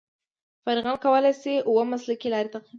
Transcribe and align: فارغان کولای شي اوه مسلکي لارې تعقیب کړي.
فارغان 0.63 0.97
کولای 1.05 1.33
شي 1.41 1.53
اوه 1.69 1.83
مسلکي 1.93 2.27
لارې 2.33 2.49
تعقیب 2.53 2.63
کړي. 2.67 2.69